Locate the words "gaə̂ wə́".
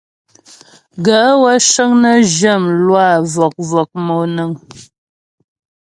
1.05-1.55